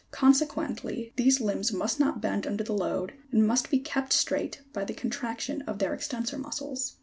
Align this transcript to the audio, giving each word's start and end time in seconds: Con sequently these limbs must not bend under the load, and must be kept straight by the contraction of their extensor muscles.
Con 0.09 0.33
sequently 0.33 1.13
these 1.15 1.39
limbs 1.39 1.71
must 1.71 1.99
not 1.99 2.21
bend 2.21 2.47
under 2.47 2.63
the 2.63 2.73
load, 2.73 3.13
and 3.31 3.45
must 3.45 3.69
be 3.69 3.77
kept 3.77 4.11
straight 4.13 4.63
by 4.73 4.83
the 4.83 4.95
contraction 4.95 5.61
of 5.67 5.77
their 5.77 5.93
extensor 5.93 6.39
muscles. 6.39 6.95